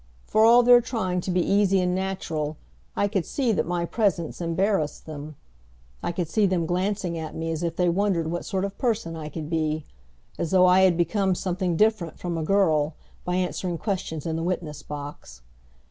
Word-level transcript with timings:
For 0.25 0.43
all 0.43 0.63
their 0.63 0.81
trying 0.81 1.21
to 1.21 1.29
be 1.29 1.43
easy 1.45 1.79
and 1.79 1.93
natural, 1.93 2.57
I 2.95 3.07
could 3.07 3.23
see 3.23 3.51
that 3.51 3.67
my 3.67 3.85
presence 3.85 4.41
embarrassed 4.41 5.05
them. 5.05 5.35
I 6.01 6.11
could 6.11 6.27
see 6.27 6.47
them 6.47 6.65
glancing 6.65 7.19
at 7.19 7.35
me 7.35 7.51
as 7.51 7.61
if 7.61 7.75
they 7.75 7.87
wondered 7.87 8.31
what 8.31 8.43
sort 8.43 8.65
of 8.65 8.75
person 8.79 9.15
I 9.15 9.29
could 9.29 9.47
be 9.47 9.85
as 10.39 10.49
though 10.49 10.65
I 10.65 10.79
had 10.81 10.97
become 10.97 11.35
something 11.35 11.75
different 11.75 12.17
from 12.17 12.35
a 12.35 12.41
girl 12.43 12.95
by 13.25 13.35
answering 13.35 13.77
questions 13.77 14.25
in 14.25 14.35
the 14.37 14.41
witness 14.43 14.81
box. 14.81 15.43